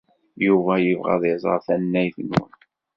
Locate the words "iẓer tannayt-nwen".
1.33-2.51